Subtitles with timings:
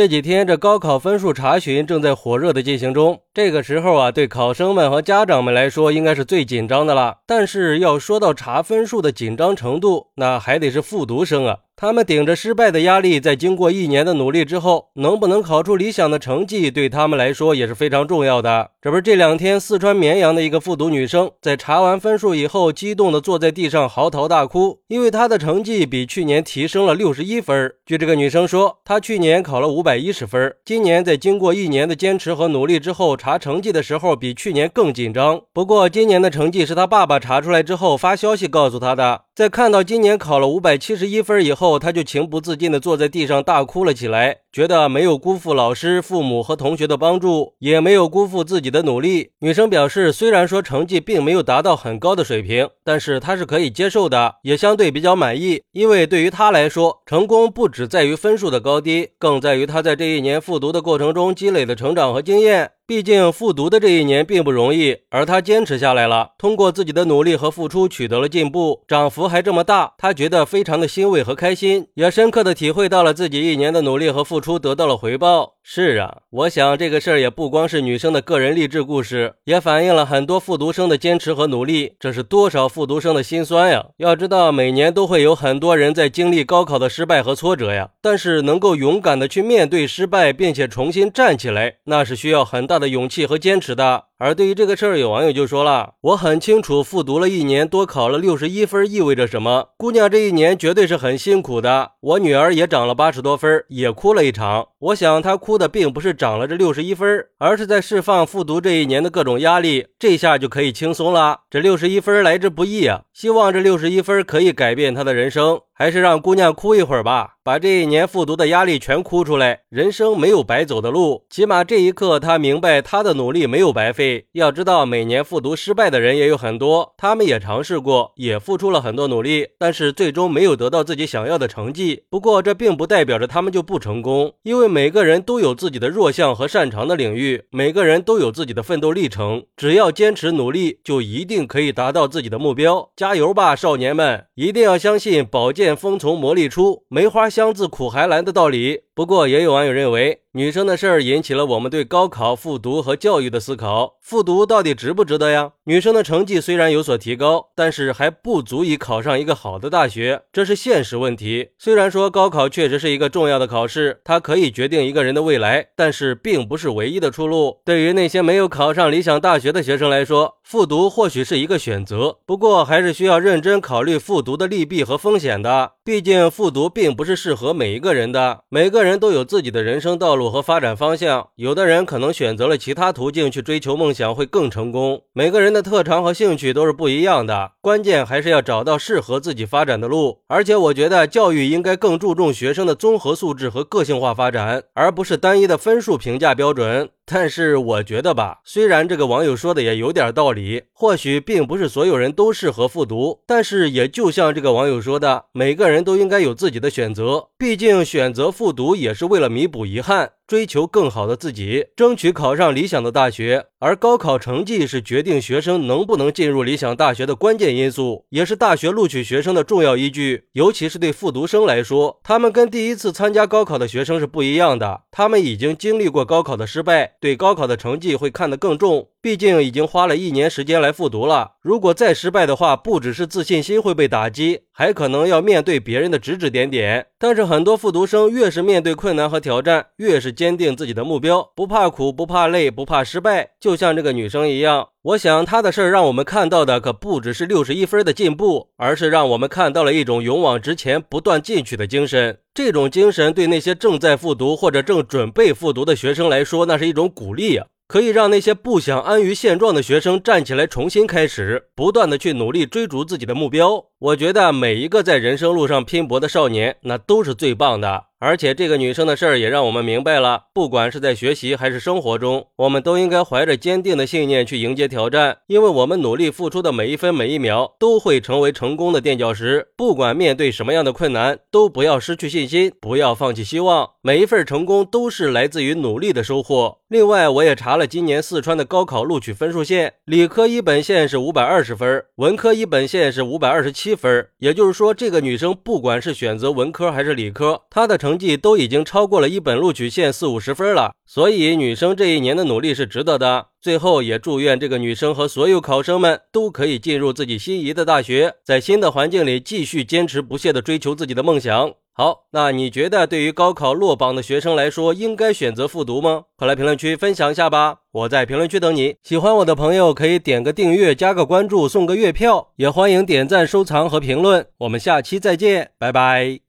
[0.00, 7.18] 这几天这高考分数查询正在火热的进行中，这个时候啊，对考生们和家长们来说，应该是最紧张的了。
[7.26, 11.58] 但是要说到查分数的紧张程度，那还得是复读生啊。
[11.76, 18.72] 他们顶着失败的压力，在经过一年的努力之后，能不能考出理想的成绩，对他们来说也是非常重要的。
[18.82, 27.72] 这不是这两天四川绵阳的一个复读女生，在查完分数以后，激动的坐在地上嚎啕大哭，因为她的成绩比去年提升了六十一分。
[27.86, 35.40] 据这个女生说，她去年考了五百百一十分，今年在经过一年的坚持和努力之后，查成绩的时候比去年更紧张。
[35.52, 39.22] 不过今年的成绩是他爸爸查出来之后发消息告诉他的。
[39.34, 49.30] 在看到今年考了五百七十一分以后，他就情不自禁地坐在地上大哭了起来，觉得没有辜负老师、父母和同学的帮助，也没有辜负自己的努力。
[49.38, 55.62] 女生表示，虽然说成绩并没有达到很高的水平，但是她是可以接受的，也相对比较满意。
[55.70, 62.72] 因为对于她来说，成功不只在于分数的高低，更在于她在这一年复读的过程中积累的成长和经验。
[62.90, 75.52] 毕竟复读的这一年并不容易，而他坚持下来了，通过自己的努力和付出取得了进步，涨幅还这么大，他觉得非常的欣慰和开心，也深刻的体会到了自己一年的努力和付出得到了回报。
[75.62, 81.92] 是啊，我想这个事儿也不光是女生的个人励志故事，也反映了很多复读生的坚持和努力。
[82.00, 83.86] 这是多少复读生的心酸呀！
[83.98, 94.09] 要知道，每年都会有很多人在经历高考的失败和挫折呀，但是能够勇敢的去面对失败，并且重新站起来，那是需要很大的勇气和坚持的。
[94.20, 99.70] 而对于这个事儿，有网友就说了：“我很清楚，复读了一年，多考了六十一分意味着什么。
[99.78, 101.92] 姑娘这一年绝对是很辛苦的。
[102.00, 104.68] 我女儿也涨了八十多分，也哭了一场。
[104.78, 109.86] 我想她哭的并不是涨了这六十一分，而是在释放复读这一年的各种压力。
[109.98, 111.40] 这下就可以轻松了。
[111.48, 113.00] 这六十一分来之不易啊！
[113.14, 119.60] 希望这六十一分可以改变她的人生。”还是让姑娘哭一会儿吧，把这一年复读的压力全哭出来。
[119.70, 124.09] 人生没有白走的路，起码这一刻她明白她的努力没有白费。
[124.32, 132.04] 要知道，每年复读失败的人也有很多，他们也尝试过，也付出了很多努力，但是最终没有得到自己想要的成绩。
[132.10, 139.44] 不过这并不代表着他们就不成功，因为每个人都有自己的弱项和擅长的领域，每个人都有自己的奋斗历程。
[139.56, 142.90] 只要坚持努力，就一定可以达到自己的目标。
[142.94, 144.26] 加油吧，少年们！
[144.34, 145.76] 一定要相信宝剑。
[145.80, 148.80] 锋从磨砺出，梅花香自苦寒来的道理。
[148.94, 153.96] 不过，也有网友认为，女生的事儿引起了我们对高考、复读和教育的思考。
[154.00, 155.54] 复读到底值不值得呀？
[155.64, 161.48] 女生的成绩虽然有所提高，但是还不足以考上一个好的大学，这是现实问题。
[161.58, 167.58] 虽然说高考确实是一个重要的考试，它可以决定一个人的未来，但是并不是唯一的出路。
[167.64, 175.72] 对于那些没有考上理想大学的学生来说，复读或许是一个选择，不过还是需要认真考虑复读的利弊和风险的。
[175.90, 179.00] 毕竟复读并不是适合每一个人的，每个人。
[179.00, 185.02] 都有自己的人生道路和发展方向，有的人可能选择了其他途径去追求梦想，会更成功。
[185.12, 190.18] 每个人的特长和兴趣都是不一样的，关键还是要找到适合自己发展的路。
[190.28, 196.90] 而且，我觉得教育应该更注重学生的综合素质和个性化发展，而不是单一的分数评价标准。
[197.12, 210.12] 但是我觉得吧，虽然这个网友说的也有点道理，或许并不是所有人都适合复读，但是也就像这个网友说的，每个人都应该有自己的选择，毕竟选择复读也是为了弥补遗憾。
[210.28, 213.46] 追求更好的自己，争取考上理想的大学。
[213.58, 220.26] 而高考成绩是决定学生能不能进入理想大学的关键因素，也是大学录取学生的重要依据。
[220.34, 224.82] 尤其是对复读生来说，他们跟第一次参加高考的学生是不一样的。
[224.92, 228.88] 他们已经经历过高考的失败，对高考的成绩会看得更重。
[229.00, 236.88] 毕竟已经花了一年时间来复读了，如果再失败的话，不只是自信心会被打击，还可能要面对别人的指指点点。
[236.98, 243.30] 但是很多复读生越是面对困难和挑战，越是坚定自己的目标，不怕苦，不怕累，不怕失败。
[243.40, 252.18] 就像这个女生一样，我想她的事儿让我们看到的可不只是六十一分的进步，而是让我们看到了一种勇往直前、不断进取的精神。
[252.34, 257.46] 这种精神对那些正在复读或者正准备复读的学生来说，那是一种鼓励呀。
[257.70, 263.69] 可以让那些不想安于现状的学生站起来，重新开始，不断的去努力追逐自己的目标。
[263.80, 267.84] 我觉得每一个在人生路上拼搏的少年，那都是最棒的。
[267.98, 279.48] 而且这个女生的事儿也让我们明白了，不管是在学习还是生活中，我们都应该怀着坚定的信念去迎接挑战，因为我们努力付出的每一分每一秒都会成为成功的垫脚石。
[279.54, 283.70] 不管面对什么样的困难，都不要失去信心，不要放弃希望。
[283.82, 286.58] 每一份成功都是来自于努力的收获。
[286.68, 293.69] 另外，我也查了今年四川的高考录取分数线，理科一本线是五百二十分，文科一本线是五百二十七。
[293.70, 300.72] 一分，也就是说，这个女生不管是选择文科还是理科，她的成绩都已经超过了一本录取线四五十分了。
[300.84, 303.28] 所以，女生这一年的努力是值得的。
[303.40, 311.52] 最后，也祝愿这个女生和所有考生们都可以进入自己心仪的大学，在新的环境里继续坚持不懈地追求自己的梦想。
[311.80, 316.02] 好，那你觉得对于高考落榜的学生来说，应该选择复读吗？
[316.14, 317.60] 快来评论区分享一下吧！
[317.72, 318.76] 我在评论区等你。
[318.82, 324.26] 喜欢我的朋友可以点个订阅、加个关注、送个月票，也欢迎点赞、收藏和评论。
[324.40, 326.20] 我们下期再见，拜拜。